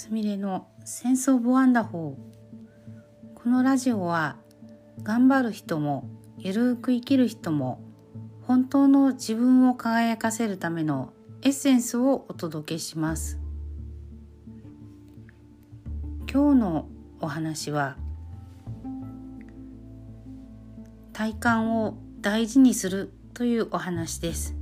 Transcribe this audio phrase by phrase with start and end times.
[0.00, 4.38] すみれのセンスオブワンダホーこのラジオは
[5.02, 7.82] 頑張る人もゆるく生きる人も
[8.40, 13.38] 本当の自分を輝かせるためのエッセンスをお届けします。
[16.32, 16.88] 今日の
[17.20, 17.98] お話は
[21.12, 24.56] 体感を大事にするというお話です。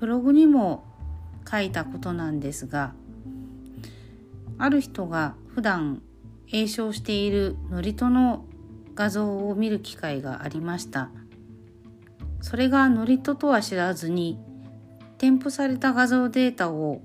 [0.00, 0.87] ブログにも
[1.50, 2.92] 書いたことなんですが
[4.58, 6.02] ある人が普段
[6.46, 8.44] 詠唱している祝詞の
[8.94, 11.10] 画像を見る機会がありました。
[12.40, 14.38] それが祝詞とは知らずに
[15.18, 17.02] 添付された画像データを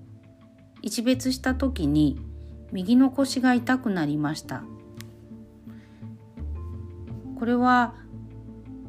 [0.82, 2.20] 一別した時に
[2.72, 4.64] 右の腰が痛くなりました。
[7.38, 7.94] これは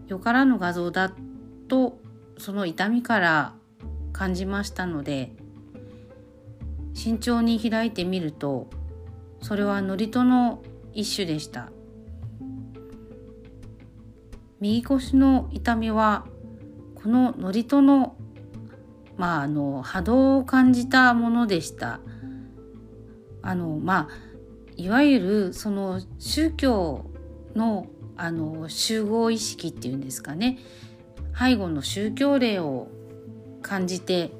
[0.06, 1.12] よからぬ画像だ
[1.68, 1.98] と
[2.38, 3.54] その痛みから
[4.12, 5.32] 感じましたので
[6.94, 8.68] 慎重に開いてみると
[9.40, 10.62] それは祝詞の
[10.94, 11.70] 一種でした。
[14.60, 16.24] 右腰の痛みは
[16.94, 18.16] この祝詞の
[19.18, 22.00] まああの波動を感じたものでした。
[23.42, 24.24] あのまあ
[24.76, 27.10] いわゆるその宗教
[27.54, 30.58] のあの集合意識っていうんですかね。
[31.38, 32.88] 背後の宗教霊を
[33.60, 34.30] 感じて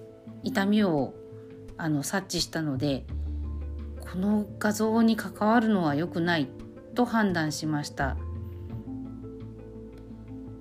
[0.44, 1.14] 痛みを
[1.76, 3.04] あの察知したので
[4.00, 6.48] この画像に関わるのは良くない
[6.94, 8.16] と判断しました。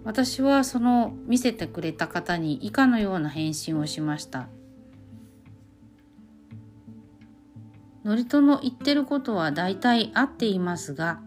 [0.04, 4.48] 私はその見せてくれた方に以下のような返信をしました。
[8.04, 11.22] 祝詞の言ってることは大体合っていますが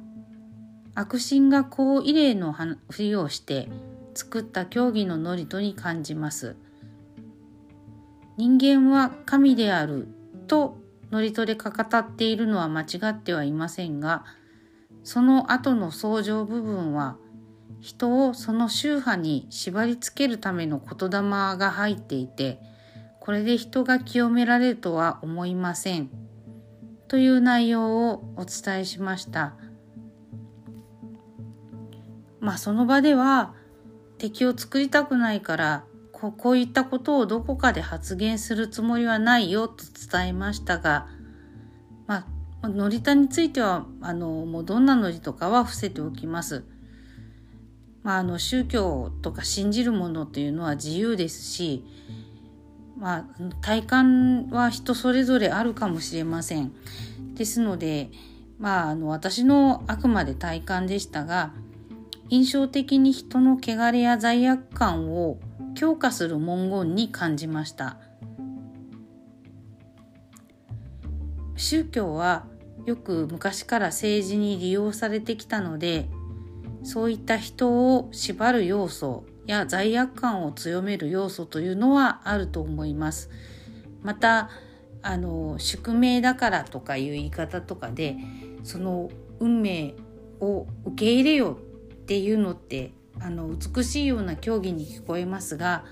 [0.95, 3.69] 悪心が好異例のふりをして
[4.15, 6.57] 作った教義の祝詞に感じます。
[8.37, 10.09] 人間は神である
[10.47, 10.79] と
[11.11, 14.25] 祝詞でかかたっているのは間違ってはいませんが
[15.05, 17.17] その後の相乗部分は
[17.81, 21.21] 人をその宗派に縛り付けるための言霊
[21.57, 22.61] が入っていて
[23.21, 26.11] これで人が清められるとは思いません。
[27.09, 29.55] という内容をお伝えしました。
[32.39, 33.53] まあその場では
[34.19, 35.85] 敵を作りたくないから
[36.19, 41.09] ここういったことをどこかで発言するつもりはないよと伝えましたが、
[42.07, 42.27] ま
[42.63, 46.65] あ、ノリタについてはあのもうどんなノリとかは伏せておきます。
[48.03, 51.85] まあ、あの宗教とか信じるものというのは自由ですし、
[52.97, 53.25] まあ、
[53.61, 56.73] 体感は人それぞれあるかもしれません。
[57.35, 58.09] ですので、
[58.59, 61.53] まあ、あの私のあくまで体感でしたが
[62.29, 65.39] 印象的に人の汚れや罪悪感を
[65.75, 67.99] 強化する文言に感じました。
[71.57, 72.47] 宗教は
[72.85, 76.09] よく昔から政治に利用されてきたので
[76.83, 83.31] そういった人を縛る要素や罪悪感を強める要素というのはあると思います。
[84.03, 84.51] また
[85.03, 88.17] あの宿命だからとかいう言い方とかで
[88.65, 89.11] その
[89.41, 89.95] 運命
[90.41, 91.59] を受け入れよ
[92.07, 95.85] っていうのってあの美しいような競技に聞こえますが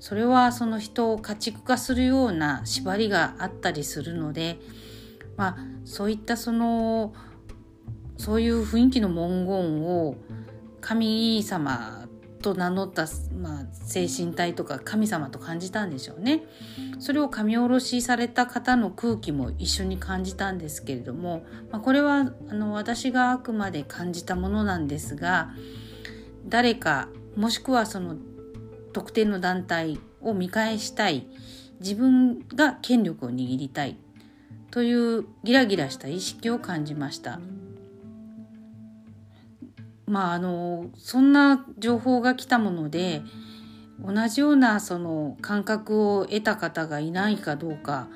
[0.00, 4.58] それはその人を家畜化するような縛りがあったりするので、
[5.36, 7.14] まあ、そういったその
[8.16, 10.16] そういう雰囲気の文言を
[10.80, 12.03] 神様
[12.44, 13.06] と名乗った、
[13.40, 16.42] まあ、精神体とか神様と感じたんでしょうね。
[16.98, 25.54] それを神下ろしされた方の空気も一緒に感じたんですけれども、まあ、これはあの私があくまで感じたものなんですが
[26.46, 28.16] 誰かもしくはその
[28.92, 31.26] 特定の団体を見返したい
[31.80, 33.96] 自分が権力を握りたい
[34.70, 37.40] というギラギラした意識を感じました
[40.06, 43.22] まああのそんな情報が来たもので
[44.04, 48.08] 同じようなその感覚を得た方がいないかどうか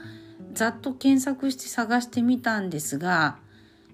[0.52, 3.38] ざっと検索して探してみたんですが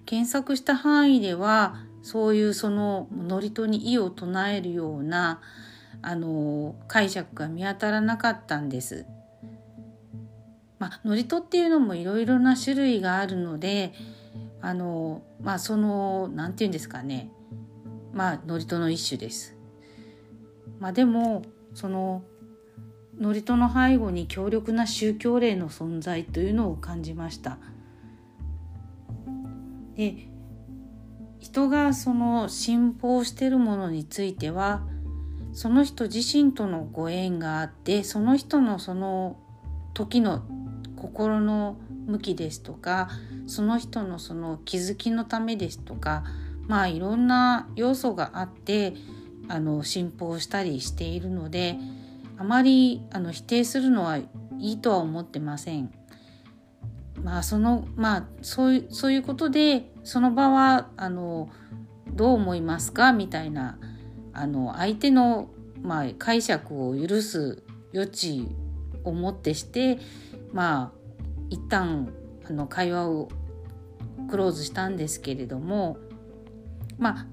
[0.05, 5.41] 検索した範囲ではそういうその祝詞に異を唱えるような
[6.01, 9.07] あの解釈が見当たらなかったんです。
[10.77, 13.93] まあ、祝詞っていうのもいろいろな種類があるので
[14.61, 17.31] あのまあその何て言うんですかね
[18.15, 19.55] まあ祝詞の一種です。
[20.79, 22.23] まあ、でもその
[23.19, 27.57] 祝詞の背後に強力な宗教霊の存在というのを感じました。
[29.95, 30.29] で
[31.39, 34.81] 人がその信奉してるものについては
[35.53, 39.37] その人自身とのご縁があってその人のその
[39.93, 40.43] 時の
[40.95, 41.77] 心の
[42.07, 43.09] 向きですとか
[43.47, 46.23] その人のその気づきのためですとか
[46.67, 48.93] まあいろんな要素があって
[49.47, 51.77] あの信奉したりしているので
[52.37, 54.27] あまりあの否定するのはい
[54.57, 55.91] いとは思ってません。
[57.23, 61.49] まあそのまあそういうそういうことでその場はあの
[62.13, 63.13] どう思いますか？
[63.13, 63.77] みたいな
[64.33, 65.49] あの相手の、
[65.81, 67.63] まあ、解釈を許す
[67.93, 68.47] 余地
[69.03, 69.99] をもってして
[70.51, 70.99] まあ
[71.49, 72.09] 一旦
[72.47, 73.29] あの会話を
[74.29, 75.97] クローズしたんですけれども
[76.97, 77.25] まあ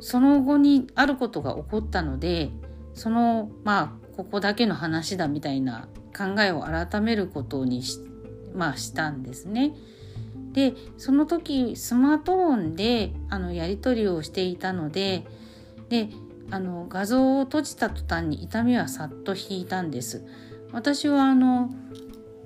[0.00, 2.50] その後にあることが起こったので
[2.94, 7.98] そのまあここだけの話だみたいな考えを改めることにし,、
[8.54, 9.74] まあ、したんですね。
[10.52, 15.24] でその時スマートフォンであのやり取りをしていたので
[15.88, 16.08] で
[16.50, 20.24] あの画像を閉じた途端に痛みはさっと引いたんです。
[20.72, 21.70] 私はあの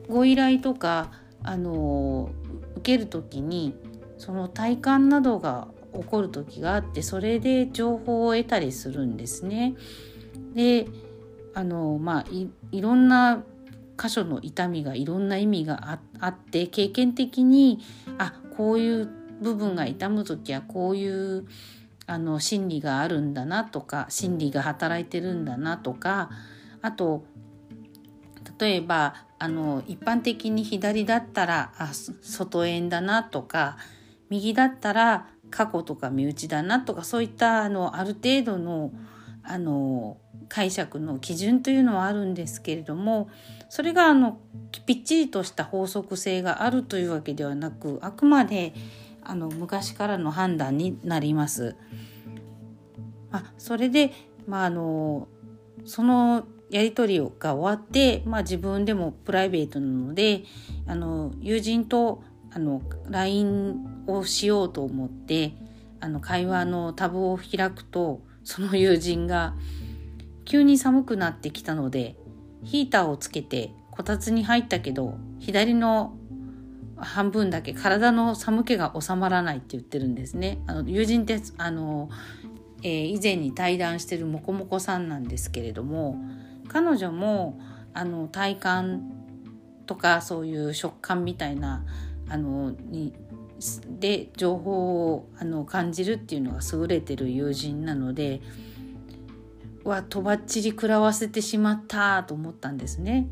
[0.08, 1.12] ご依頼とか
[1.42, 2.30] あの
[2.76, 3.74] 受ける時に
[4.18, 9.74] その体感などが起こる時があってそれで情報を得たりするんですね。
[10.54, 10.86] で
[11.54, 12.24] あのまあ
[12.70, 13.44] いろんな
[14.02, 17.80] 箇所の痛みがいろんな意味があって経験的に
[18.18, 19.08] あこういう
[19.40, 21.46] 部分が痛む時はこういう
[22.06, 26.30] あの心理があるんだなとか心理が働いてるんだなとか
[26.80, 27.24] あと
[28.58, 31.90] 例えばあの一般的に左だったらあ
[32.22, 33.76] 外縁だなとか
[34.32, 38.92] 右だったら過去とか身内だなとかそういったあのある程度の
[39.44, 40.18] あの
[40.48, 43.28] 解釈の基準というのはあるんですけれども
[43.68, 44.38] それがあの
[44.86, 48.72] ぴっちりとした法則性があるというわけではなくあくまで
[49.22, 51.76] あの昔からの判断になります。
[53.32, 54.12] あそれで、
[54.46, 55.26] まあ、あの
[55.84, 60.44] そのやり取りが終わって、まあ、自分でもプライベートなので
[60.86, 62.22] あの友人と
[62.54, 65.54] あの LINE をしようと思って
[66.00, 69.54] あの会話のタブを開くとその友人が
[70.44, 72.16] 急に寒くなってきたので
[72.64, 76.16] ヒーターをつけてこたつに入ったけど左の
[76.96, 80.58] 半分だけ体の寒気が収まらないって言ってるんですね。
[80.66, 82.08] あの友人ってあの、
[82.82, 86.16] えー、以前に対談してるもこもこさんなんですけれども
[86.68, 87.58] 彼女も
[87.92, 89.02] あの体感
[89.86, 91.84] とかそういう食感みたいな
[92.32, 93.12] あのに
[94.00, 98.40] で情報をあの感じるっていうのが優れてる友人なので
[99.84, 103.28] はとばっちり食らわせてしまったと思ったんですね。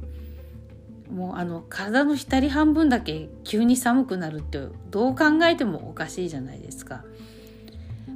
[1.11, 4.61] もうあの体の左半分だけ急に寒くなるって
[4.91, 7.05] どう考えてもおかしいじゃないですか。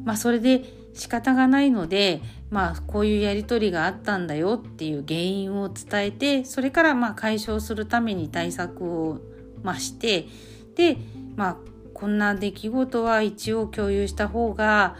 [0.05, 2.21] まあそれで仕方がないので
[2.51, 9.21] まあこういうやり取りがあったんだよっていう原因を伝えてそれからまあ解消するために対策を
[9.63, 10.29] まして
[10.75, 10.97] で
[11.37, 11.56] まあ
[11.93, 14.97] こんな出来事は一応共有した方が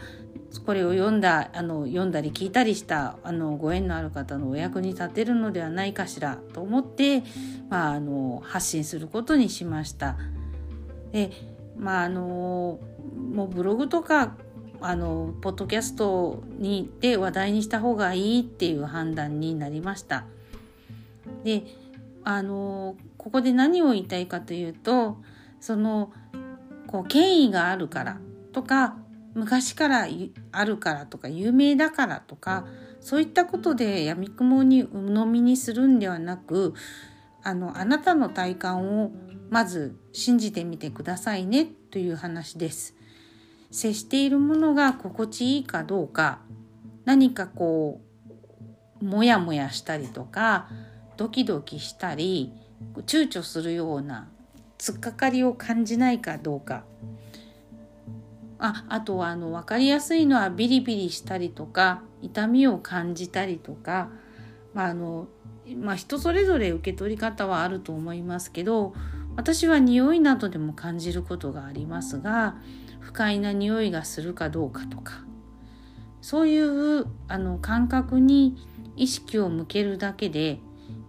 [0.65, 7.23] これを読んだあの読んだり聞いたりしたあのご縁のある方のお役に立てるのではないかしらと思って、
[7.69, 10.15] まあ、あの発信することにしました。
[11.11, 11.31] で
[11.77, 12.79] まああの
[13.33, 14.35] もうブログとか
[14.81, 20.25] あのポッドキャストにで話題にした方がいいっていう判断になりました。
[21.43, 21.63] で
[22.23, 25.17] あのここで何を言いたいかというと
[25.65, 26.13] その
[26.85, 28.19] こう権威があるから
[28.53, 28.97] とか
[29.33, 30.07] 昔から
[30.51, 32.67] あるからとか有名だからとか
[33.01, 36.75] そういったことでやみくもに鵜呑みにするんではなく
[37.41, 39.11] あのあなたの体感を
[39.49, 42.95] まず信じてみてくださいねという話です。
[43.71, 46.41] 接しているものが心地いいかどうか
[47.05, 48.01] 何かこ
[49.01, 50.69] うモヤモヤしたりとか
[51.17, 52.53] ドキドキしたり
[53.07, 54.29] 躊躇するような
[54.77, 56.83] 突っかかりを感じないかどうか。
[58.57, 64.09] ああとはあの分かりやすいのはビリビリしたりとか痛みを感じたりとか、
[64.73, 65.27] まあの
[65.77, 68.93] まあ、人それぞれ受け取り方はあると思いますけど
[69.35, 72.55] 私は匂いなどでも感じることがありますが
[73.01, 75.25] 不快な匂いがするかどうかとか。
[76.25, 78.55] そういうあの感覚に
[78.95, 80.59] 意識を向けるだけで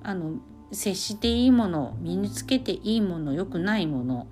[0.03, 0.35] あの
[0.73, 4.27] 接していいもの身につけていいもの良くないもの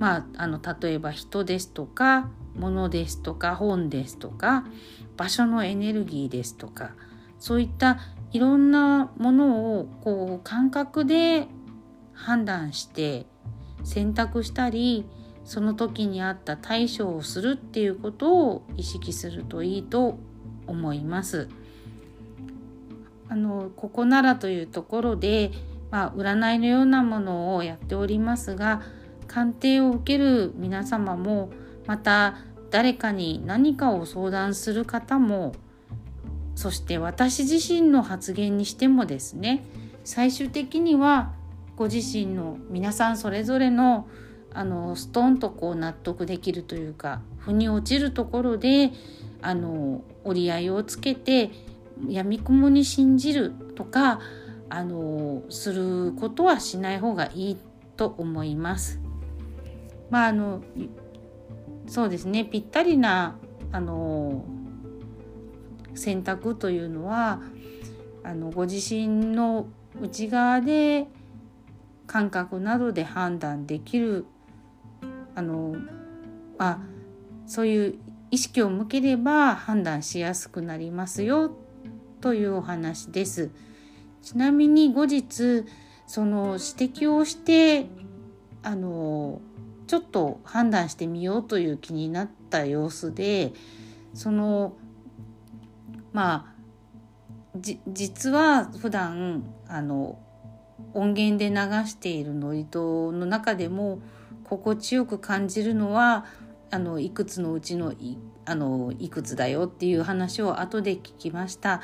[0.00, 4.64] まあ、あの例えば人ですとか物ですとか本ですとか
[5.16, 6.92] 場所のエネルギーですとか
[7.38, 7.98] そういった
[8.32, 11.48] いろんなものをこう感覚で
[12.14, 13.26] 判断して
[13.84, 15.04] 選択したり
[15.44, 20.18] その時にあった対処をするっていうことを意識するといいと
[20.66, 21.48] 思います。
[23.30, 25.52] あのここならというところで
[25.90, 28.82] まあ、占いのようなものをやっておりますが
[29.26, 31.50] 鑑定を受ける皆様も
[31.86, 32.38] また
[32.70, 35.52] 誰かに何かを相談する方も
[36.54, 39.64] そして私自身の発言にしてもですね
[40.04, 41.32] 最終的には
[41.76, 44.08] ご自身の皆さんそれぞれの
[44.52, 48.90] あのストンとこう納得できるというか腑に落ちるところで
[49.42, 51.52] あの折り合いをつけて
[52.08, 54.20] やみくもに信じるとか
[54.68, 57.56] あのすることはしない方がいい
[57.96, 59.00] と思います。
[60.10, 60.62] まああの
[61.86, 63.36] そうですねぴったりな
[63.72, 64.44] あの
[65.94, 67.40] 選択というのは
[68.22, 69.66] あのご自身の
[70.00, 71.08] 内側で
[72.06, 74.26] 感覚などで判断できる
[75.34, 75.74] あの
[76.58, 76.78] まあ
[77.46, 77.98] そういう
[78.30, 81.50] 意識を向ければ判断しやすくなりますよ
[82.20, 83.50] というお話です。
[84.22, 85.64] ちなみに後日
[86.06, 87.86] その指摘をして
[88.62, 89.40] あの
[89.86, 93.52] ちょっと判断してみようという気になった様子で
[94.14, 94.76] その
[96.12, 97.58] まあ
[97.88, 100.18] 実は普段あの
[100.94, 104.00] 音源で流している祝詞の中でも
[104.44, 106.24] 心地よく感じるのは
[106.70, 107.92] あのいくつのうちの
[108.50, 111.80] あのいくつだよっていう話を後で聞きました。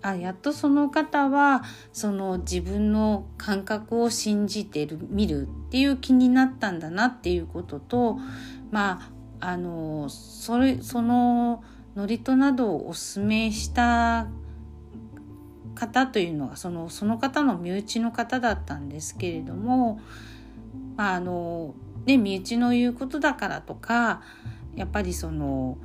[0.00, 8.16] あやっとその方はその自分の感覚を信じてる見るっていう気になったんだなっていうことと
[8.70, 11.64] まああのそれその
[11.96, 14.28] 祝詞などをおすすめした
[15.74, 19.98] 方というのがそのその方の身内の方だったんですけれども、
[20.94, 21.74] まああの
[22.06, 24.22] ね、身内の言うことだからとか
[24.78, 25.76] やっぱりその、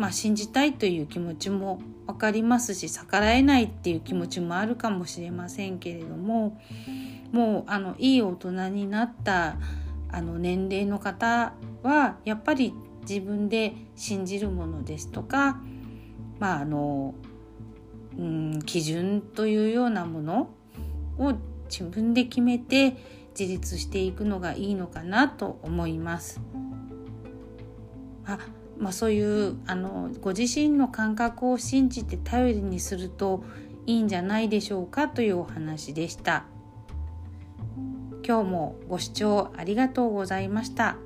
[0.00, 6.58] まあ、信じたいという気持ちも分かりますし逆らえないっていう気持ちもあるかもしれませんけれども
[7.32, 9.58] もうあのいい大人になった
[10.10, 11.52] あの年齢の方
[11.82, 12.72] はやっぱり
[13.06, 15.60] 自分で信じるものですとか、
[16.38, 17.14] まああの
[18.18, 20.48] うん、基準というようなもの
[21.18, 21.34] を
[21.68, 22.96] 自分で決めて
[23.38, 26.40] 自立していくのがいいのかなと思います。
[28.24, 28.38] あ
[28.80, 33.44] まあ、そういうあのご自身の感覚を信じて頼りにすると
[33.86, 36.46] いいんじゃないでしょうかというお話でした。
[38.26, 40.96] 今日もご視聴ありがとうございました。